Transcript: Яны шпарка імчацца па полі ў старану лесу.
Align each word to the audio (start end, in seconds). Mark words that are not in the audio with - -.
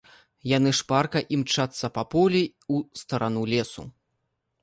Яны 0.51 0.71
шпарка 0.77 1.21
імчацца 1.35 1.85
па 1.97 2.03
полі 2.15 2.41
ў 2.73 3.01
старану 3.01 3.41
лесу. 3.53 3.87